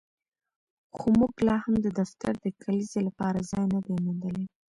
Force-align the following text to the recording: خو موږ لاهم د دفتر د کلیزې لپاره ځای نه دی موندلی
خو 0.95 1.07
موږ 1.19 1.33
لاهم 1.47 1.75
د 1.85 1.87
دفتر 1.99 2.33
د 2.43 2.45
کلیزې 2.61 2.99
لپاره 3.07 3.39
ځای 3.51 3.65
نه 3.73 3.79
دی 3.85 3.95
موندلی 4.05 4.45